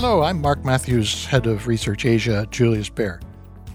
Hello, 0.00 0.22
I'm 0.22 0.40
Mark 0.40 0.64
Matthews, 0.64 1.26
Head 1.26 1.48
of 1.48 1.66
Research 1.66 2.04
Asia 2.04 2.42
at 2.42 2.52
Julius 2.52 2.88
Baer. 2.88 3.20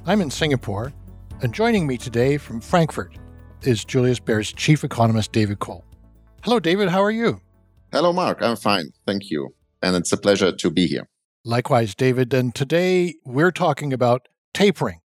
I'm 0.05 0.21
in 0.21 0.31
Singapore, 0.31 0.93
and 1.41 1.53
joining 1.53 1.85
me 1.85 1.97
today 1.97 2.37
from 2.37 2.61
Frankfurt 2.61 3.17
is 3.63 3.83
Julius 3.83 4.21
Baer's 4.21 4.53
Chief 4.53 4.85
Economist, 4.85 5.33
David 5.33 5.59
Kohl. 5.59 5.83
Hello, 6.41 6.61
David, 6.61 6.87
how 6.87 7.03
are 7.03 7.11
you? 7.11 7.41
Hello, 7.91 8.13
Mark. 8.13 8.41
I'm 8.41 8.55
fine. 8.55 8.91
Thank 9.05 9.31
you. 9.31 9.53
And 9.81 9.97
it's 9.97 10.13
a 10.13 10.17
pleasure 10.17 10.53
to 10.53 10.69
be 10.71 10.87
here. 10.87 11.09
Likewise, 11.43 11.93
David. 11.93 12.33
And 12.33 12.55
today 12.55 13.15
we're 13.25 13.51
talking 13.51 13.91
about 13.91 14.29
tapering. 14.53 15.01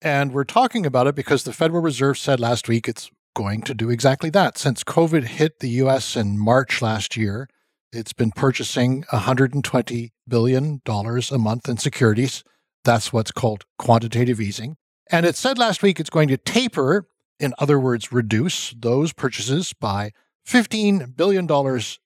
And 0.00 0.32
we're 0.32 0.44
talking 0.44 0.86
about 0.86 1.06
it 1.06 1.14
because 1.14 1.44
the 1.44 1.52
Federal 1.52 1.82
Reserve 1.82 2.16
said 2.16 2.40
last 2.40 2.68
week 2.68 2.88
it's 2.88 3.10
going 3.36 3.60
to 3.64 3.74
do 3.74 3.90
exactly 3.90 4.30
that. 4.30 4.56
Since 4.56 4.82
COVID 4.82 5.24
hit 5.24 5.58
the 5.60 5.68
US 5.82 6.16
in 6.16 6.38
March 6.38 6.80
last 6.80 7.18
year, 7.18 7.50
it's 7.92 8.14
been 8.14 8.32
purchasing 8.32 9.02
$120 9.12 10.12
billion 10.28 10.80
dollars 10.84 11.30
a 11.30 11.38
month 11.38 11.68
in 11.68 11.76
securities. 11.76 12.44
That's 12.84 13.12
what's 13.12 13.32
called 13.32 13.64
quantitative 13.78 14.40
easing. 14.40 14.76
And 15.10 15.26
it 15.26 15.36
said 15.36 15.58
last 15.58 15.82
week 15.82 16.00
it's 16.00 16.10
going 16.10 16.28
to 16.28 16.36
taper, 16.36 17.06
in 17.38 17.54
other 17.58 17.78
words, 17.78 18.12
reduce 18.12 18.70
those 18.70 19.12
purchases 19.12 19.72
by 19.72 20.12
$15 20.46 21.16
billion 21.16 21.48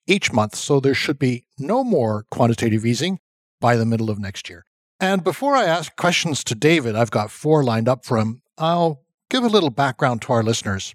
each 0.07 0.33
month. 0.33 0.55
So 0.55 0.81
there 0.81 0.95
should 0.95 1.19
be 1.19 1.45
no 1.59 1.83
more 1.83 2.25
quantitative 2.31 2.87
easing 2.87 3.19
by 3.61 3.77
the 3.77 3.87
middle 3.87 4.11
of 4.11 4.19
next 4.19 4.49
year. 4.49 4.65
And 5.01 5.23
before 5.23 5.55
I 5.55 5.65
ask 5.65 5.95
questions 5.97 6.43
to 6.45 6.55
David, 6.55 6.97
I've 6.97 7.11
got 7.11 7.31
four 7.31 7.63
lined 7.63 7.89
up 7.89 8.05
for 8.05 8.19
him. 8.19 8.43
I'll 8.57 9.03
give 9.31 9.45
a 9.45 9.49
little 9.49 9.71
background 9.71 10.23
to 10.23 10.33
our 10.33 10.43
listeners. 10.43 10.95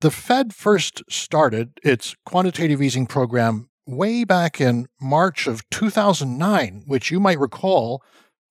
The 0.00 0.10
Fed 0.10 0.54
first 0.54 1.02
started 1.08 1.78
its 1.84 2.16
quantitative 2.24 2.82
easing 2.82 3.06
program 3.06 3.68
way 3.86 4.24
back 4.24 4.60
in 4.60 4.86
March 5.00 5.46
of 5.46 5.68
2009, 5.70 6.84
which 6.86 7.10
you 7.10 7.20
might 7.20 7.38
recall 7.38 8.02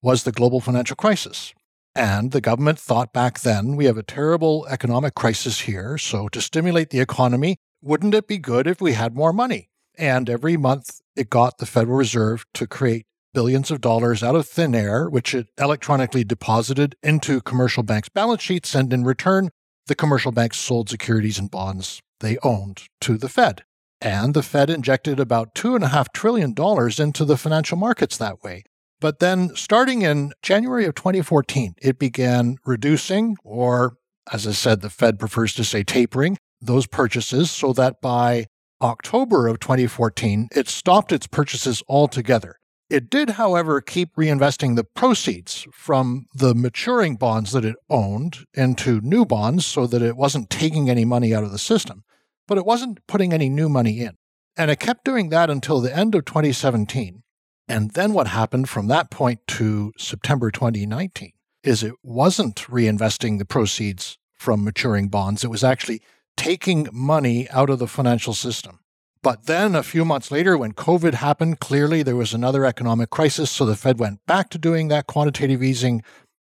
was 0.02 0.24
the 0.24 0.32
global 0.32 0.60
financial 0.60 0.96
crisis. 0.96 1.54
And 1.96 2.32
the 2.32 2.42
government 2.42 2.80
thought 2.80 3.14
back 3.14 3.42
then 3.42 3.76
we 3.76 3.86
have 3.86 3.98
a 3.98 4.04
terrible 4.04 4.66
economic 4.70 5.16
crisis 5.16 5.62
here, 5.62 5.98
so 5.98 6.30
to 6.30 6.42
stimulate 6.42 6.90
the 6.90 7.00
economy, 7.00 7.58
wouldn't 7.82 8.14
it 8.14 8.28
be 8.28 8.38
good 8.38 8.68
if 8.68 8.82
we 8.82 8.94
had 8.94 9.16
more 9.16 9.34
money? 9.34 9.70
And 9.98 10.30
every 10.30 10.56
month 10.56 11.02
it 11.16 11.30
got 11.30 11.58
the 11.58 11.66
Federal 11.66 11.98
Reserve 11.98 12.46
to 12.54 12.68
create 12.68 13.06
billions 13.34 13.72
of 13.72 13.82
dollars 13.82 14.24
out 14.24 14.36
of 14.36 14.48
thin 14.48 14.74
air, 14.74 15.09
which 15.09 15.34
it 15.34 15.48
electronically 15.59 16.24
deposited 16.24 16.96
into 17.04 17.42
commercial 17.42 17.84
banks' 17.84 18.09
balance 18.09 18.42
sheets. 18.42 18.74
And 18.76 18.92
in 18.94 19.04
return, 19.04 19.50
the 19.88 19.96
commercial 19.96 20.32
banks 20.32 20.58
sold 20.58 20.90
securities 20.90 21.40
and 21.40 21.52
bonds 21.52 22.02
they 22.20 22.38
owned 22.44 22.84
to 23.02 23.18
the 23.18 23.30
Fed. 23.30 23.64
And 24.02 24.34
the 24.34 24.42
Fed 24.42 24.70
injected 24.70 25.20
about 25.20 25.54
$2.5 25.54 26.08
trillion 26.14 26.56
into 27.00 27.26
the 27.26 27.38
financial 27.38 27.78
markets 27.78 28.18
that 28.18 28.42
way. 28.44 28.64
But 29.00 29.20
then, 29.20 29.56
starting 29.56 30.02
in 30.02 30.34
January 30.42 30.86
of 30.86 30.96
2014, 30.96 31.76
it 31.82 32.00
began 32.00 32.58
reducing, 32.66 33.36
or 33.44 33.98
as 34.31 34.48
I 34.48 34.52
said, 34.52 34.81
the 34.81 34.90
Fed 34.90 35.20
prefers 35.20 35.53
to 35.56 35.64
say 35.64 35.84
tapering, 35.84 36.38
those 36.59 36.88
purchases 36.88 37.50
so 37.50 37.74
that 37.74 38.02
by 38.02 38.46
October 38.81 39.48
of 39.48 39.59
2014, 39.59 40.50
it 40.56 40.68
stopped 40.68 41.12
its 41.12 41.28
purchases 41.28 41.84
altogether. 41.88 42.58
It 42.90 43.09
did, 43.09 43.31
however, 43.31 43.81
keep 43.81 44.16
reinvesting 44.16 44.75
the 44.75 44.84
proceeds 44.84 45.66
from 45.72 46.25
the 46.36 46.54
maturing 46.54 47.16
bonds 47.16 47.54
that 47.54 47.66
it 47.66 47.78
owned 47.90 48.40
into 48.54 49.00
new 49.02 49.25
bonds 49.25 49.66
so 49.66 49.88
that 49.88 50.02
it 50.02 50.18
wasn't 50.18 50.50
taking 50.50 50.90
any 50.90 51.06
money 51.06 51.34
out 51.34 51.44
of 51.44 51.52
the 51.52 51.58
system 51.58 52.04
but 52.51 52.57
it 52.57 52.66
wasn't 52.66 53.00
putting 53.07 53.31
any 53.31 53.47
new 53.47 53.69
money 53.69 54.01
in. 54.01 54.17
And 54.57 54.69
it 54.69 54.81
kept 54.81 55.06
doing 55.06 55.29
that 55.29 55.50
until 55.50 55.79
the 55.79 55.95
end 55.95 56.13
of 56.16 56.25
2017. 56.25 57.23
And 57.69 57.91
then 57.91 58.12
what 58.12 58.28
happened 58.28 58.67
from 58.67 58.88
that 58.88 59.09
point 59.09 59.39
to 59.56 59.94
September 59.97 60.51
2019 60.51 61.31
is 61.63 61.81
it 61.81 61.94
wasn't 62.03 62.57
reinvesting 62.63 63.39
the 63.39 63.45
proceeds 63.45 64.17
from 64.34 64.66
maturing 64.66 65.07
bonds. 65.07 65.45
It 65.45 65.50
was 65.50 65.63
actually 65.63 66.01
taking 66.35 66.89
money 66.91 67.50
out 67.51 67.69
of 67.69 67.79
the 67.79 67.88
financial 67.88 68.34
system. 68.34 68.79
But 69.23 69.45
then 69.45 69.73
a 69.73 69.81
few 69.81 70.03
months 70.03 70.29
later, 70.29 70.57
when 70.57 70.73
COVID 70.73 71.13
happened, 71.13 71.62
clearly 71.62 72.03
there 72.03 72.18
was 72.18 72.33
another 72.33 72.66
economic 72.66 73.12
crisis. 73.12 73.50
So 73.50 73.66
the 73.66 73.78
Fed 73.78 73.97
went 73.97 74.19
back 74.28 74.50
to 74.50 74.57
doing 74.57 74.89
that 74.89 75.07
quantitative 75.07 75.63
easing. 75.63 76.03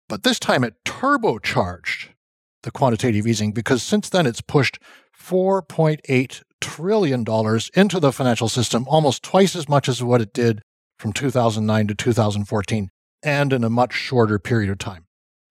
But 0.09 0.23
this 0.23 0.39
time 0.39 0.63
it 0.63 0.83
turbocharged 0.83 2.07
the 2.63 2.72
quantitative 2.72 3.28
easing 3.28 3.51
because 3.51 3.83
since 3.83 4.09
then 4.09 4.25
it's 4.25 4.41
pushed 4.41 4.79
$4.8 5.22 6.42
trillion 6.59 7.26
into 7.74 8.00
the 8.00 8.12
financial 8.12 8.50
system, 8.50 8.86
almost 8.88 9.24
twice 9.24 9.56
as 9.56 9.70
much 9.70 9.90
as 9.90 10.04
what 10.04 10.22
it 10.22 10.34
did 10.34 10.62
from 11.00 11.14
2009 11.14 11.88
to 11.88 11.96
2014, 11.96 12.90
and 13.24 13.54
in 13.54 13.64
a 13.64 13.70
much 13.70 13.94
shorter 13.94 14.40
period 14.40 14.70
of 14.70 14.78
time. 14.78 15.06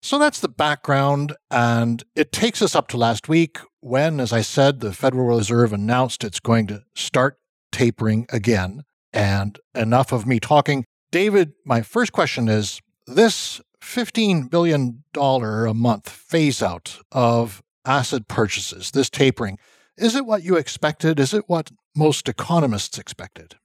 So 0.02 0.18
that's 0.18 0.40
the 0.40 0.48
background, 0.48 1.34
and 1.50 2.02
it 2.16 2.32
takes 2.32 2.60
us 2.60 2.74
up 2.74 2.88
to 2.88 2.96
last 2.96 3.28
week 3.28 3.58
when, 3.80 4.18
as 4.18 4.32
I 4.32 4.40
said, 4.40 4.80
the 4.80 4.92
Federal 4.92 5.36
Reserve 5.36 5.72
announced 5.72 6.24
it's 6.24 6.40
going 6.40 6.66
to 6.68 6.82
start 6.94 7.38
tapering 7.70 8.26
again. 8.30 8.82
And 9.14 9.58
enough 9.74 10.10
of 10.10 10.26
me 10.26 10.40
talking. 10.40 10.86
David, 11.10 11.52
my 11.66 11.82
first 11.82 12.12
question 12.12 12.48
is 12.48 12.80
this 13.06 13.60
$15 13.82 14.48
billion 14.48 15.04
a 15.14 15.74
month 15.74 16.08
phase 16.08 16.62
out 16.62 16.98
of 17.12 17.62
asset 17.84 18.28
purchases, 18.28 18.90
this 18.90 19.10
tapering, 19.10 19.58
is 19.96 20.14
it 20.14 20.26
what 20.26 20.42
you 20.42 20.56
expected? 20.56 21.20
Is 21.20 21.34
it 21.34 21.44
what 21.48 21.70
most 21.94 22.28
economists 22.28 22.98
expected? 22.98 23.56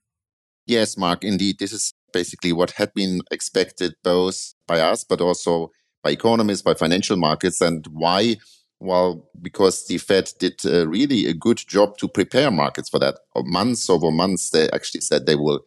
Yes, 0.66 0.98
Mark, 0.98 1.24
indeed. 1.24 1.58
This 1.58 1.72
is 1.72 1.94
basically 2.12 2.52
what 2.52 2.72
had 2.72 2.92
been 2.94 3.22
expected 3.30 3.94
both 4.04 4.54
by 4.66 4.80
us, 4.80 5.04
but 5.04 5.20
also 5.20 5.70
by 6.02 6.10
economists, 6.10 6.62
by 6.62 6.74
financial 6.74 7.16
markets. 7.16 7.60
And 7.60 7.86
why? 7.90 8.36
Well, 8.78 9.28
because 9.40 9.86
the 9.86 9.98
Fed 9.98 10.30
did 10.38 10.60
uh, 10.64 10.86
really 10.86 11.26
a 11.26 11.34
good 11.34 11.56
job 11.56 11.96
to 11.98 12.08
prepare 12.08 12.50
markets 12.50 12.90
for 12.90 12.98
that. 13.00 13.18
Months 13.34 13.88
over 13.88 14.10
months, 14.10 14.50
they 14.50 14.70
actually 14.70 15.00
said 15.00 15.24
they 15.24 15.34
will 15.34 15.60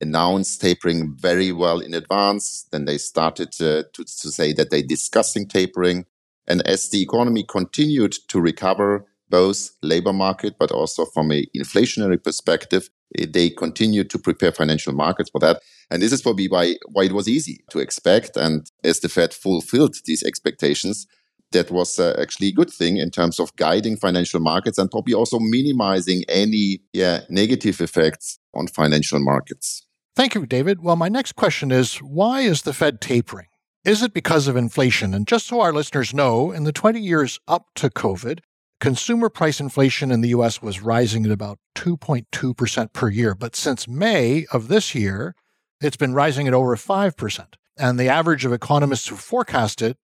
announce 0.00 0.56
tapering 0.56 1.14
very 1.16 1.52
well 1.52 1.78
in 1.78 1.94
advance. 1.94 2.66
Then 2.70 2.84
they 2.84 2.98
started 2.98 3.48
uh, 3.60 3.84
to, 3.92 4.04
to 4.04 4.30
say 4.30 4.52
that 4.52 4.70
they're 4.70 4.82
discussing 4.82 5.46
tapering. 5.46 6.04
And 6.48 6.66
as 6.66 6.88
the 6.88 7.02
economy 7.02 7.44
continued 7.44 8.14
to 8.28 8.40
recover, 8.40 9.06
both 9.30 9.70
labor 9.82 10.12
market, 10.12 10.56
but 10.58 10.72
also 10.72 11.04
from 11.04 11.30
a 11.30 11.44
inflationary 11.56 12.22
perspective, 12.22 12.88
eh, 13.18 13.26
they 13.28 13.50
continued 13.50 14.10
to 14.10 14.18
prepare 14.18 14.52
financial 14.52 14.94
markets 14.94 15.30
for 15.30 15.38
that. 15.40 15.60
And 15.90 16.02
this 16.02 16.12
is 16.12 16.22
probably 16.22 16.48
why, 16.48 16.76
why 16.92 17.04
it 17.04 17.12
was 17.12 17.28
easy 17.28 17.64
to 17.70 17.78
expect. 17.78 18.36
And 18.36 18.70
as 18.82 19.00
the 19.00 19.08
Fed 19.08 19.34
fulfilled 19.34 19.96
these 20.06 20.22
expectations, 20.22 21.06
that 21.52 21.70
was 21.70 21.98
uh, 21.98 22.14
actually 22.20 22.48
a 22.48 22.52
good 22.52 22.70
thing 22.70 22.98
in 22.98 23.10
terms 23.10 23.40
of 23.40 23.54
guiding 23.56 23.96
financial 23.96 24.40
markets 24.40 24.78
and 24.78 24.90
probably 24.90 25.14
also 25.14 25.38
minimizing 25.38 26.22
any 26.28 26.80
yeah, 26.92 27.20
negative 27.30 27.80
effects 27.80 28.38
on 28.54 28.66
financial 28.66 29.18
markets. 29.18 29.86
Thank 30.14 30.34
you, 30.34 30.46
David. 30.46 30.82
Well, 30.82 30.96
my 30.96 31.08
next 31.08 31.36
question 31.36 31.70
is 31.70 31.98
why 31.98 32.40
is 32.40 32.62
the 32.62 32.72
Fed 32.72 33.00
tapering? 33.00 33.47
Is 33.88 34.02
it 34.02 34.12
because 34.12 34.48
of 34.48 34.54
inflation? 34.54 35.14
And 35.14 35.26
just 35.26 35.46
so 35.46 35.62
our 35.62 35.72
listeners 35.72 36.12
know, 36.12 36.50
in 36.50 36.64
the 36.64 36.72
20 36.72 37.00
years 37.00 37.40
up 37.48 37.68
to 37.76 37.88
COVID, 37.88 38.40
consumer 38.80 39.30
price 39.30 39.60
inflation 39.60 40.10
in 40.10 40.20
the 40.20 40.28
US 40.28 40.60
was 40.60 40.82
rising 40.82 41.24
at 41.24 41.30
about 41.30 41.58
2.2% 41.74 42.92
per 42.92 43.08
year. 43.08 43.34
But 43.34 43.56
since 43.56 43.88
May 43.88 44.44
of 44.52 44.68
this 44.68 44.94
year, 44.94 45.34
it's 45.80 45.96
been 45.96 46.12
rising 46.12 46.46
at 46.46 46.52
over 46.52 46.76
5%. 46.76 47.46
And 47.78 47.98
the 47.98 48.10
average 48.10 48.44
of 48.44 48.52
economists 48.52 49.08
who 49.08 49.16
forecast 49.16 49.80
it 49.80 49.96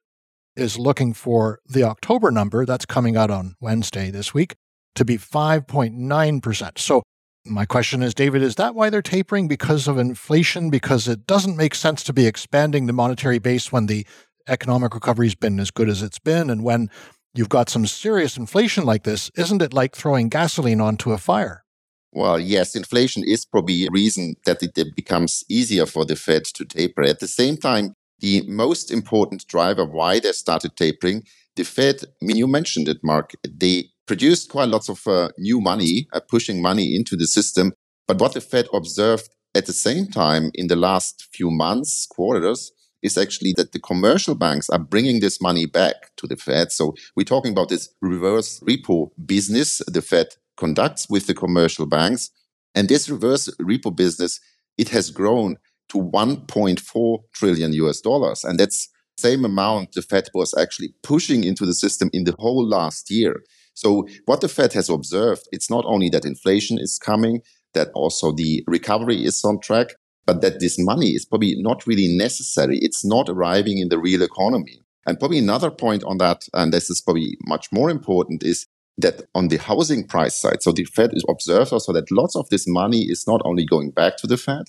is 0.56 0.78
looking 0.78 1.12
for 1.12 1.58
the 1.68 1.82
October 1.82 2.30
number, 2.30 2.64
that's 2.64 2.86
coming 2.86 3.18
out 3.18 3.30
on 3.30 3.54
Wednesday 3.60 4.10
this 4.10 4.32
week, 4.32 4.54
to 4.94 5.04
be 5.04 5.18
5.9%. 5.18 6.78
So 6.78 7.02
my 7.46 7.66
question 7.66 8.02
is, 8.02 8.14
David, 8.14 8.42
is 8.42 8.54
that 8.56 8.74
why 8.74 8.90
they're 8.90 9.02
tapering? 9.02 9.48
Because 9.48 9.86
of 9.86 9.98
inflation? 9.98 10.70
Because 10.70 11.06
it 11.08 11.26
doesn't 11.26 11.56
make 11.56 11.74
sense 11.74 12.02
to 12.04 12.12
be 12.12 12.26
expanding 12.26 12.86
the 12.86 12.92
monetary 12.92 13.38
base 13.38 13.70
when 13.70 13.86
the 13.86 14.06
economic 14.48 14.94
recovery's 14.94 15.34
been 15.34 15.60
as 15.60 15.70
good 15.70 15.88
as 15.88 16.02
it's 16.02 16.18
been. 16.18 16.48
And 16.50 16.64
when 16.64 16.90
you've 17.34 17.48
got 17.48 17.68
some 17.68 17.86
serious 17.86 18.36
inflation 18.36 18.84
like 18.84 19.04
this, 19.04 19.30
isn't 19.36 19.62
it 19.62 19.74
like 19.74 19.94
throwing 19.94 20.28
gasoline 20.28 20.80
onto 20.80 21.12
a 21.12 21.18
fire? 21.18 21.64
Well, 22.12 22.38
yes, 22.38 22.76
inflation 22.76 23.24
is 23.26 23.44
probably 23.44 23.86
a 23.86 23.90
reason 23.90 24.36
that 24.46 24.62
it 24.62 24.94
becomes 24.94 25.42
easier 25.48 25.84
for 25.84 26.04
the 26.04 26.16
Fed 26.16 26.44
to 26.44 26.64
taper. 26.64 27.02
At 27.02 27.20
the 27.20 27.28
same 27.28 27.56
time, 27.56 27.94
the 28.20 28.42
most 28.46 28.90
important 28.90 29.46
driver 29.48 29.84
why 29.84 30.20
they 30.20 30.32
started 30.32 30.76
tapering, 30.76 31.24
the 31.56 31.64
Fed, 31.64 32.04
I 32.04 32.24
mean, 32.24 32.36
you 32.36 32.46
mentioned 32.46 32.88
it, 32.88 32.98
Mark, 33.02 33.32
they 33.46 33.90
produced 34.06 34.50
quite 34.50 34.68
lots 34.68 34.88
of 34.88 35.06
uh, 35.06 35.28
new 35.38 35.60
money, 35.60 36.08
uh, 36.12 36.20
pushing 36.20 36.60
money 36.60 36.94
into 36.94 37.16
the 37.16 37.26
system. 37.26 37.72
But 38.06 38.18
what 38.18 38.34
the 38.34 38.40
Fed 38.40 38.66
observed 38.72 39.28
at 39.54 39.66
the 39.66 39.72
same 39.72 40.08
time 40.08 40.50
in 40.54 40.66
the 40.66 40.76
last 40.76 41.28
few 41.32 41.50
months, 41.50 42.06
quarters, 42.06 42.72
is 43.02 43.18
actually 43.18 43.52
that 43.56 43.72
the 43.72 43.78
commercial 43.78 44.34
banks 44.34 44.68
are 44.70 44.78
bringing 44.78 45.20
this 45.20 45.40
money 45.40 45.66
back 45.66 45.94
to 46.16 46.26
the 46.26 46.36
Fed. 46.36 46.72
So 46.72 46.94
we're 47.14 47.24
talking 47.24 47.52
about 47.52 47.68
this 47.68 47.90
reverse 48.00 48.60
repo 48.60 49.10
business 49.24 49.82
the 49.86 50.02
Fed 50.02 50.28
conducts 50.56 51.08
with 51.08 51.26
the 51.26 51.34
commercial 51.34 51.86
banks. 51.86 52.30
And 52.74 52.88
this 52.88 53.08
reverse 53.08 53.48
repo 53.60 53.94
business, 53.94 54.40
it 54.78 54.88
has 54.88 55.10
grown 55.10 55.58
to 55.90 55.98
1.4 55.98 57.18
trillion 57.34 57.72
US 57.74 58.00
dollars. 58.00 58.42
And 58.42 58.58
that's 58.58 58.88
same 59.16 59.44
amount 59.44 59.92
the 59.92 60.02
Fed 60.02 60.28
was 60.34 60.54
actually 60.58 60.94
pushing 61.02 61.44
into 61.44 61.64
the 61.66 61.74
system 61.74 62.10
in 62.12 62.24
the 62.24 62.34
whole 62.38 62.66
last 62.66 63.10
year. 63.10 63.42
So 63.74 64.06
what 64.24 64.40
the 64.40 64.48
Fed 64.48 64.72
has 64.72 64.88
observed, 64.88 65.48
it's 65.52 65.68
not 65.68 65.84
only 65.86 66.08
that 66.10 66.24
inflation 66.24 66.78
is 66.78 66.98
coming, 66.98 67.42
that 67.74 67.88
also 67.94 68.32
the 68.32 68.64
recovery 68.66 69.24
is 69.24 69.44
on 69.44 69.60
track, 69.60 69.88
but 70.26 70.40
that 70.40 70.60
this 70.60 70.76
money 70.78 71.10
is 71.10 71.26
probably 71.26 71.56
not 71.58 71.86
really 71.86 72.08
necessary. 72.16 72.78
It's 72.78 73.04
not 73.04 73.28
arriving 73.28 73.78
in 73.78 73.88
the 73.88 73.98
real 73.98 74.22
economy. 74.22 74.80
And 75.06 75.18
probably 75.18 75.38
another 75.38 75.70
point 75.70 76.02
on 76.04 76.18
that, 76.18 76.48
and 76.54 76.72
this 76.72 76.88
is 76.88 77.00
probably 77.00 77.36
much 77.46 77.70
more 77.72 77.90
important, 77.90 78.42
is 78.42 78.66
that 78.96 79.22
on 79.34 79.48
the 79.48 79.58
housing 79.58 80.06
price 80.06 80.36
side, 80.36 80.62
so 80.62 80.72
the 80.72 80.84
Fed 80.84 81.10
is 81.12 81.24
observed 81.28 81.72
also 81.72 81.92
that 81.92 82.10
lots 82.10 82.36
of 82.36 82.48
this 82.48 82.66
money 82.66 83.02
is 83.02 83.26
not 83.26 83.42
only 83.44 83.66
going 83.66 83.90
back 83.90 84.16
to 84.18 84.26
the 84.26 84.36
Fed, 84.36 84.66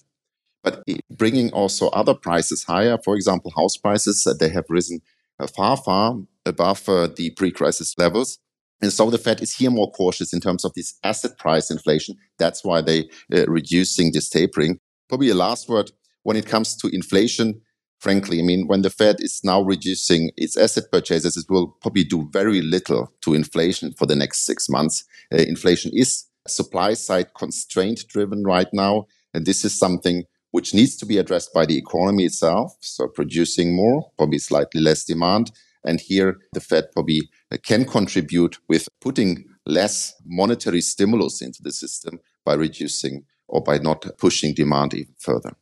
but 0.63 0.83
bringing 1.15 1.51
also 1.51 1.89
other 1.89 2.15
prices 2.15 2.63
higher. 2.63 2.97
For 2.97 3.15
example, 3.15 3.53
house 3.55 3.77
prices, 3.77 4.25
uh, 4.25 4.33
they 4.37 4.49
have 4.49 4.65
risen 4.67 5.01
uh, 5.39 5.47
far, 5.47 5.77
far 5.77 6.17
above 6.45 6.89
uh, 6.89 7.07
the 7.15 7.29
pre-crisis 7.29 7.95
levels. 7.97 8.39
And 8.81 8.91
so 8.91 9.09
the 9.09 9.17
Fed 9.17 9.41
is 9.41 9.53
here 9.53 9.71
more 9.71 9.91
cautious 9.91 10.33
in 10.33 10.41
terms 10.41 10.65
of 10.65 10.73
this 10.73 10.97
asset 11.03 11.37
price 11.37 11.71
inflation. 11.71 12.15
That's 12.37 12.63
why 12.63 12.81
they 12.81 13.09
uh, 13.33 13.45
reducing 13.47 14.11
this 14.11 14.29
tapering. 14.29 14.79
Probably 15.07 15.29
a 15.29 15.35
last 15.35 15.69
word 15.69 15.91
when 16.23 16.37
it 16.37 16.45
comes 16.45 16.75
to 16.77 16.87
inflation. 16.87 17.61
Frankly, 17.99 18.39
I 18.39 18.43
mean, 18.43 18.67
when 18.67 18.81
the 18.81 18.89
Fed 18.89 19.17
is 19.19 19.41
now 19.43 19.61
reducing 19.61 20.31
its 20.35 20.57
asset 20.57 20.85
purchases, 20.91 21.37
it 21.37 21.45
will 21.49 21.69
probably 21.81 22.03
do 22.03 22.29
very 22.31 22.61
little 22.61 23.11
to 23.21 23.33
inflation 23.33 23.93
for 23.93 24.05
the 24.05 24.15
next 24.15 24.45
six 24.45 24.67
months. 24.69 25.05
Uh, 25.33 25.37
inflation 25.37 25.91
is 25.93 26.25
supply 26.47 26.93
side 26.93 27.33
constraint 27.33 28.03
driven 28.09 28.43
right 28.43 28.67
now. 28.73 29.07
And 29.33 29.45
this 29.45 29.65
is 29.65 29.77
something 29.77 30.23
which 30.51 30.73
needs 30.73 30.95
to 30.97 31.05
be 31.05 31.17
addressed 31.17 31.53
by 31.53 31.65
the 31.65 31.77
economy 31.77 32.25
itself. 32.25 32.75
So 32.81 33.07
producing 33.07 33.75
more, 33.75 34.11
probably 34.17 34.39
slightly 34.39 34.81
less 34.81 35.03
demand. 35.03 35.51
And 35.85 35.99
here 35.99 36.37
the 36.53 36.59
Fed 36.59 36.85
probably 36.91 37.29
uh, 37.51 37.57
can 37.63 37.85
contribute 37.85 38.57
with 38.67 38.89
putting 39.01 39.45
less 39.65 40.13
monetary 40.25 40.81
stimulus 40.81 41.41
into 41.41 41.61
the 41.61 41.71
system 41.71 42.19
by 42.43 42.53
reducing 42.53 43.23
or 43.47 43.61
by 43.61 43.77
not 43.77 44.05
pushing 44.17 44.53
demand 44.53 44.93
even 44.93 45.15
further. 45.19 45.53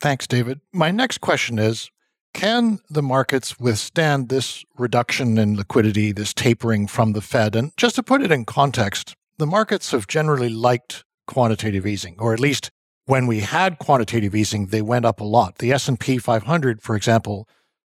Thanks, 0.00 0.26
David. 0.26 0.60
My 0.72 0.90
next 0.90 1.20
question 1.20 1.58
is 1.58 1.90
Can 2.32 2.78
the 2.88 3.02
markets 3.02 3.58
withstand 3.58 4.28
this 4.28 4.64
reduction 4.78 5.38
in 5.38 5.56
liquidity, 5.56 6.12
this 6.12 6.32
tapering 6.32 6.86
from 6.86 7.12
the 7.12 7.20
Fed? 7.20 7.56
And 7.56 7.72
just 7.76 7.96
to 7.96 8.02
put 8.02 8.22
it 8.22 8.32
in 8.32 8.44
context, 8.44 9.14
the 9.38 9.46
markets 9.46 9.90
have 9.92 10.06
generally 10.06 10.50
liked 10.50 11.04
quantitative 11.26 11.86
easing, 11.86 12.16
or 12.18 12.34
at 12.34 12.40
least 12.40 12.70
when 13.06 13.26
we 13.26 13.40
had 13.40 13.78
quantitative 13.78 14.34
easing, 14.34 14.66
they 14.66 14.82
went 14.82 15.04
up 15.04 15.20
a 15.20 15.24
lot. 15.24 15.58
The 15.58 15.72
S&P 15.72 16.18
500, 16.18 16.80
for 16.80 16.94
example, 16.94 17.48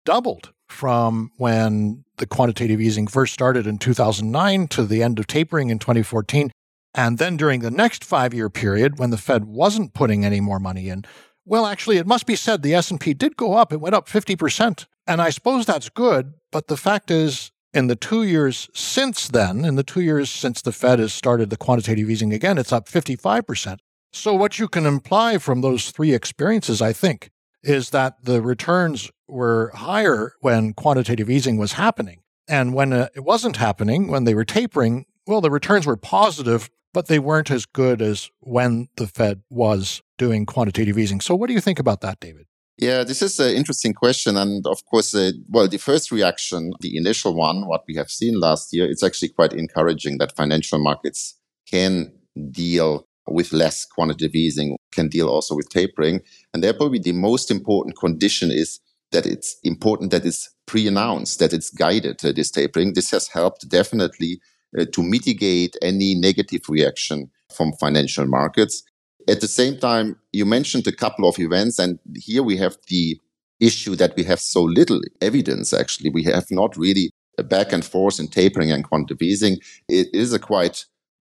doubled 0.06 0.54
from 0.72 1.32
when 1.38 2.04
the 2.18 2.26
quantitative 2.26 2.82
easing 2.82 3.08
first 3.08 3.34
started 3.34 3.68
in 3.68 3.78
2009 3.78 4.68
to 4.70 4.84
the 4.84 5.04
end 5.04 5.20
of 5.20 5.28
tapering 5.28 5.70
in 5.70 5.78
2014. 5.80 6.52
And 6.94 7.18
then 7.18 7.38
during 7.38 7.62
the 7.62 7.72
next 7.72 8.04
5-year 8.04 8.50
period 8.50 9.00
when 9.00 9.12
the 9.12 9.18
Fed 9.18 9.46
wasn't 9.46 9.94
putting 9.94 10.26
any 10.26 10.40
more 10.40 10.60
money 10.60 10.90
in, 10.90 11.06
well 11.46 11.66
actually 11.66 11.98
it 11.98 12.08
must 12.08 12.26
be 12.26 12.36
said 12.36 12.62
the 12.62 12.74
S&P 12.74 13.14
did 13.14 13.38
go 13.38 13.54
up. 13.54 13.72
It 13.72 13.82
went 13.82 13.96
up 13.96 14.08
50%. 14.08 14.86
And 15.08 15.22
I 15.22 15.30
suppose 15.30 15.66
that's 15.66 15.90
good, 15.90 16.34
but 16.52 16.68
the 16.68 16.78
fact 16.78 17.12
is 17.12 17.52
in 17.74 17.88
the 17.88 17.96
2 17.96 18.24
years 18.24 18.70
since 18.74 19.28
then, 19.28 19.66
in 19.66 19.76
the 19.76 19.84
2 19.84 20.02
years 20.02 20.30
since 20.30 20.62
the 20.62 20.72
Fed 20.72 21.00
has 21.00 21.14
started 21.14 21.50
the 21.50 21.58
quantitative 21.58 22.10
easing 22.10 22.34
again, 22.34 22.58
it's 22.58 22.74
up 22.74 22.88
55%. 22.88 23.80
So 24.14 24.34
what 24.34 24.60
you 24.60 24.68
can 24.68 24.86
imply 24.86 25.38
from 25.38 25.62
those 25.62 25.92
three 25.92 26.14
experiences 26.14 26.82
I 26.82 26.94
think 26.94 27.32
is 27.64 27.92
that 27.92 28.24
the 28.24 28.42
returns 28.42 29.10
were 29.32 29.72
higher 29.74 30.34
when 30.42 30.74
quantitative 30.74 31.30
easing 31.30 31.58
was 31.58 31.74
happening. 31.74 32.22
And 32.48 32.74
when 32.74 32.92
uh, 32.94 33.08
it 33.16 33.24
wasn't 33.24 33.58
happening, 33.58 34.08
when 34.08 34.26
they 34.26 34.36
were 34.36 34.46
tapering, 34.46 35.06
well, 35.26 35.42
the 35.42 35.52
returns 35.52 35.86
were 35.86 35.98
positive, 35.98 36.70
but 36.94 37.08
they 37.08 37.20
weren't 37.20 37.52
as 37.52 37.66
good 37.66 38.02
as 38.02 38.30
when 38.40 38.90
the 38.98 39.08
Fed 39.08 39.42
was 39.50 40.02
doing 40.18 40.46
quantitative 40.46 40.98
easing. 40.98 41.22
So, 41.22 41.36
what 41.36 41.48
do 41.48 41.54
you 41.54 41.62
think 41.62 41.80
about 41.80 42.02
that, 42.02 42.20
David? 42.20 42.48
Yeah, 42.78 43.04
this 43.04 43.22
is 43.22 43.40
an 43.40 43.56
interesting 43.56 43.94
question. 43.94 44.36
And 44.38 44.66
of 44.66 44.84
course, 44.86 45.14
uh, 45.14 45.32
well, 45.50 45.68
the 45.68 45.78
first 45.78 46.12
reaction, 46.12 46.74
the 46.80 46.98
initial 46.98 47.36
one, 47.36 47.68
what 47.68 47.84
we 47.88 47.96
have 47.96 48.10
seen 48.10 48.40
last 48.40 48.74
year, 48.74 48.90
it's 48.90 49.04
actually 49.04 49.30
quite 49.30 49.54
encouraging 49.54 50.18
that 50.18 50.36
financial 50.36 50.80
markets 50.80 51.38
can 51.70 52.12
deal 52.50 53.08
with 53.28 53.54
less 53.54 53.86
quantitative 53.86 54.36
easing, 54.36 54.78
can 54.92 55.08
deal 55.08 55.30
also 55.30 55.56
with 55.56 55.70
tapering. 55.70 56.22
And 56.54 56.64
therefore, 56.64 56.90
the 56.90 57.12
most 57.12 57.52
important 57.52 57.98
condition 57.98 58.52
is 58.52 58.80
that 59.12 59.26
it's 59.26 59.58
important 59.64 60.12
that 60.12 60.26
it's 60.26 60.50
pre-announced, 60.66 61.40
that 61.40 61.54
it's 61.54 61.70
guided, 61.70 62.24
uh, 62.24 62.32
this 62.32 62.52
tapering. 62.52 62.94
This 62.94 63.12
has 63.12 63.28
helped 63.28 63.68
definitely 63.70 64.40
uh, 64.78 64.86
to 64.94 65.04
mitigate 65.04 65.76
any 65.82 66.16
negative 66.16 66.62
reaction 66.70 67.30
from 67.54 67.74
financial 67.74 68.26
markets. 68.26 68.84
At 69.28 69.42
the 69.42 69.48
same 69.48 69.78
time, 69.78 70.18
you 70.32 70.46
mentioned 70.46 70.88
a 70.88 70.92
couple 70.92 71.28
of 71.28 71.40
events, 71.40 71.78
and 71.78 72.00
here 72.16 72.44
we 72.44 72.58
have 72.58 72.78
the 72.88 73.20
issue 73.60 73.96
that 73.96 74.16
we 74.16 74.24
have 74.24 74.40
so 74.40 74.64
little 74.64 75.02
evidence, 75.22 75.74
actually. 75.74 76.10
We 76.10 76.24
have 76.24 76.46
not 76.50 76.76
really 76.76 77.12
a 77.38 77.44
back 77.44 77.72
and 77.72 77.86
forth 77.86 78.20
in 78.20 78.28
tapering 78.28 78.72
and 78.72 78.84
quantitative 78.84 79.22
easing. 79.22 79.58
It 79.88 80.08
is 80.14 80.34
a 80.34 80.40
quite 80.40 80.86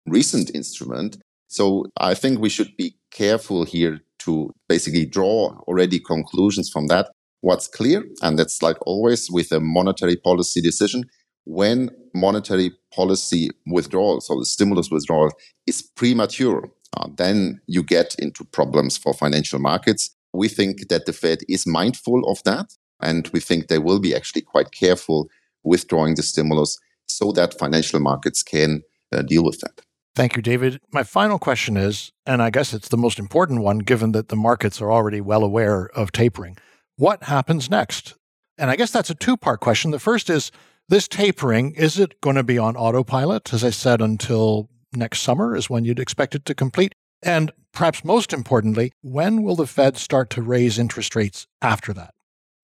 recent 0.06 0.54
instrument. 0.54 1.18
So 1.48 1.86
I 1.96 2.14
think 2.14 2.38
we 2.38 2.48
should 2.48 2.76
be 2.76 2.96
careful 3.10 3.64
here 3.64 4.00
to 4.20 4.52
basically 4.68 5.06
draw 5.06 5.58
already 5.66 5.98
conclusions 5.98 6.70
from 6.70 6.86
that. 6.86 7.10
What's 7.42 7.68
clear, 7.68 8.04
and 8.22 8.38
that's 8.38 8.62
like 8.62 8.76
always 8.86 9.30
with 9.30 9.50
a 9.52 9.60
monetary 9.60 10.16
policy 10.16 10.60
decision, 10.60 11.04
when 11.44 11.90
monetary 12.14 12.72
policy 12.94 13.50
withdrawal, 13.66 14.20
so 14.20 14.38
the 14.38 14.44
stimulus 14.44 14.90
withdrawal, 14.90 15.30
is 15.66 15.82
premature, 15.82 16.70
uh, 16.96 17.08
then 17.16 17.60
you 17.66 17.82
get 17.82 18.14
into 18.18 18.44
problems 18.44 18.96
for 18.98 19.14
financial 19.14 19.58
markets. 19.58 20.10
We 20.32 20.48
think 20.48 20.88
that 20.88 21.06
the 21.06 21.12
Fed 21.12 21.40
is 21.48 21.66
mindful 21.66 22.28
of 22.30 22.42
that, 22.44 22.74
and 23.00 23.28
we 23.32 23.40
think 23.40 23.68
they 23.68 23.78
will 23.78 24.00
be 24.00 24.14
actually 24.14 24.42
quite 24.42 24.72
careful 24.72 25.28
withdrawing 25.62 26.14
the 26.14 26.22
stimulus 26.22 26.78
so 27.06 27.32
that 27.32 27.58
financial 27.58 28.00
markets 28.00 28.42
can 28.42 28.82
uh, 29.12 29.22
deal 29.22 29.44
with 29.44 29.60
that. 29.60 29.80
Thank 30.14 30.36
you, 30.36 30.42
David. 30.42 30.80
My 30.92 31.02
final 31.02 31.38
question 31.38 31.76
is, 31.76 32.12
and 32.26 32.42
I 32.42 32.50
guess 32.50 32.74
it's 32.74 32.88
the 32.88 32.96
most 32.96 33.18
important 33.18 33.62
one 33.62 33.78
given 33.78 34.12
that 34.12 34.28
the 34.28 34.36
markets 34.36 34.80
are 34.80 34.90
already 34.90 35.20
well 35.20 35.44
aware 35.44 35.88
of 35.94 36.12
tapering. 36.12 36.58
What 37.00 37.22
happens 37.22 37.70
next? 37.70 38.12
And 38.58 38.68
I 38.68 38.76
guess 38.76 38.90
that's 38.90 39.08
a 39.08 39.14
two 39.14 39.38
part 39.38 39.60
question. 39.60 39.90
The 39.90 39.98
first 39.98 40.28
is 40.28 40.52
this 40.90 41.08
tapering, 41.08 41.72
is 41.72 41.98
it 41.98 42.20
going 42.20 42.36
to 42.36 42.42
be 42.42 42.58
on 42.58 42.76
autopilot? 42.76 43.54
As 43.54 43.64
I 43.64 43.70
said, 43.70 44.02
until 44.02 44.68
next 44.92 45.22
summer 45.22 45.56
is 45.56 45.70
when 45.70 45.86
you'd 45.86 45.98
expect 45.98 46.34
it 46.34 46.44
to 46.44 46.54
complete. 46.54 46.94
And 47.22 47.52
perhaps 47.72 48.04
most 48.04 48.34
importantly, 48.34 48.92
when 49.00 49.42
will 49.42 49.56
the 49.56 49.66
Fed 49.66 49.96
start 49.96 50.28
to 50.30 50.42
raise 50.42 50.78
interest 50.78 51.16
rates 51.16 51.46
after 51.62 51.94
that? 51.94 52.12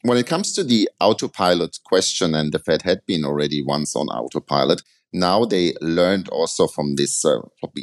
When 0.02 0.19
it 0.19 0.26
comes 0.26 0.52
to 0.52 0.64
the 0.64 0.90
autopilot 1.00 1.78
question, 1.87 2.35
and 2.35 2.52
the 2.52 2.59
Fed 2.59 2.83
had 2.83 3.07
been 3.07 3.25
already 3.25 3.62
once 3.64 3.97
on 3.97 4.09
autopilot, 4.09 4.83
now 5.14 5.47
they 5.47 5.73
learned 5.81 6.28
also 6.28 6.66
from 6.66 6.97
this 6.97 7.25
uh, 7.25 7.38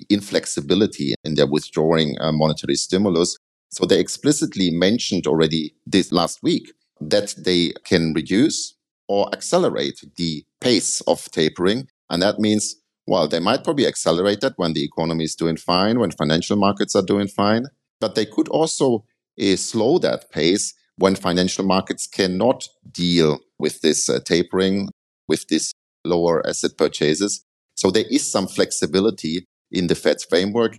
inflexibility 0.08 1.16
in 1.24 1.34
their 1.34 1.48
withdrawing 1.48 2.16
uh, 2.22 2.32
monetary 2.32 2.76
stimulus. 2.76 3.40
So 3.74 3.86
they 3.86 4.00
explicitly 4.00 4.70
mentioned 4.70 5.26
already 5.26 5.74
this 5.88 6.12
last 6.12 6.44
week 6.44 6.72
that 7.02 7.34
they 7.36 7.74
can 7.84 8.14
reduce 8.14 8.76
or 9.08 9.30
accelerate 9.34 10.00
the 10.16 10.44
pace 10.62 11.02
of 11.02 11.26
tapering. 11.32 11.88
And 12.08 12.22
that 12.22 12.38
means, 12.38 12.76
well, 13.08 13.28
they 13.28 13.40
might 13.40 13.64
probably 13.64 13.88
accelerate 13.88 14.42
that 14.42 14.54
when 14.58 14.74
the 14.74 14.84
economy 14.84 15.24
is 15.24 15.34
doing 15.34 15.58
fine, 15.58 16.00
when 16.00 16.12
financial 16.12 16.56
markets 16.56 16.96
are 16.96 17.02
doing 17.02 17.28
fine. 17.28 17.66
But 18.00 18.14
they 18.14 18.28
could 18.28 18.48
also 18.50 19.06
uh, 19.42 19.56
slow 19.56 19.98
that 19.98 20.30
pace 20.32 20.76
when 20.98 21.16
financial 21.16 21.66
markets 21.66 22.06
cannot 22.06 22.68
deal 22.92 23.40
with 23.58 23.82
this 23.82 24.08
uh, 24.08 24.20
tapering, 24.24 24.90
with 25.28 25.48
this 25.48 25.74
lower 26.06 26.48
asset 26.48 26.78
purchases. 26.78 27.44
So 27.74 27.90
there 27.90 28.06
is 28.12 28.32
some 28.32 28.48
flexibility 28.48 29.48
in 29.72 29.88
the 29.88 29.96
Fed's 29.96 30.26
framework. 30.26 30.78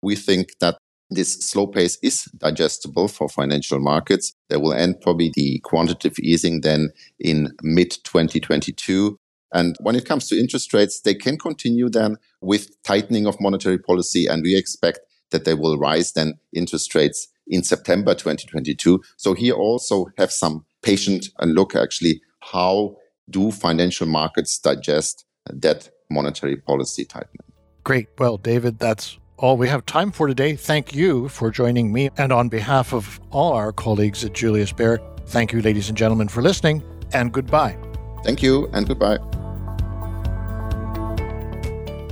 We 0.00 0.16
think 0.16 0.52
that 0.60 0.78
this 1.10 1.32
slow 1.32 1.66
pace 1.66 1.98
is 2.02 2.24
digestible 2.36 3.08
for 3.08 3.28
financial 3.28 3.80
markets. 3.80 4.32
They 4.48 4.56
will 4.56 4.72
end 4.72 5.00
probably 5.00 5.32
the 5.34 5.60
quantitative 5.64 6.18
easing 6.20 6.60
then 6.60 6.90
in 7.18 7.52
mid 7.62 7.90
2022. 8.04 9.18
And 9.52 9.76
when 9.80 9.96
it 9.96 10.06
comes 10.06 10.28
to 10.28 10.38
interest 10.38 10.72
rates, 10.72 11.00
they 11.00 11.14
can 11.14 11.36
continue 11.36 11.88
then 11.88 12.16
with 12.40 12.80
tightening 12.84 13.26
of 13.26 13.40
monetary 13.40 13.78
policy. 13.78 14.26
And 14.26 14.42
we 14.42 14.56
expect 14.56 15.00
that 15.30 15.44
they 15.44 15.54
will 15.54 15.78
rise 15.78 16.12
then 16.12 16.34
interest 16.54 16.94
rates 16.94 17.28
in 17.48 17.64
September 17.64 18.14
2022. 18.14 19.00
So 19.16 19.34
here 19.34 19.54
also 19.54 20.06
have 20.18 20.30
some 20.30 20.64
patient 20.82 21.28
and 21.38 21.54
look 21.54 21.74
actually 21.74 22.22
how 22.40 22.96
do 23.28 23.50
financial 23.50 24.06
markets 24.06 24.58
digest 24.58 25.24
that 25.46 25.90
monetary 26.10 26.56
policy 26.56 27.04
tightening. 27.04 27.52
Great. 27.84 28.08
Well, 28.18 28.36
David, 28.36 28.78
that's 28.78 29.18
all 29.40 29.56
we 29.56 29.68
have 29.68 29.84
time 29.86 30.12
for 30.12 30.26
today. 30.26 30.54
Thank 30.54 30.94
you 30.94 31.28
for 31.28 31.50
joining 31.50 31.92
me. 31.92 32.10
And 32.18 32.32
on 32.32 32.48
behalf 32.48 32.92
of 32.92 33.18
all 33.30 33.54
our 33.54 33.72
colleagues 33.72 34.24
at 34.24 34.34
Julius 34.34 34.72
Baer, 34.72 35.00
thank 35.26 35.52
you, 35.52 35.62
ladies 35.62 35.88
and 35.88 35.96
gentlemen, 35.96 36.28
for 36.28 36.42
listening, 36.42 36.82
and 37.12 37.32
goodbye. 37.32 37.76
Thank 38.22 38.42
you, 38.42 38.68
and 38.72 38.86
goodbye. 38.86 39.18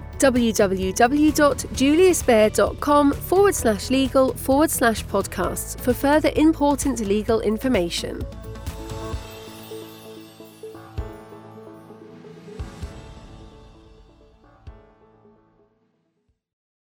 www.juliusbaer.com 0.21 3.13
forward 3.13 3.55
slash 3.55 3.89
legal 3.89 4.33
forward 4.33 4.71
slash 4.71 5.03
podcasts 5.05 5.79
for 5.81 5.93
further 5.93 6.31
important 6.35 6.99
legal 7.01 7.41
information. 7.41 8.21